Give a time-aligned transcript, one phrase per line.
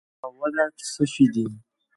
[0.23, 1.45] او ولټ څه شي دي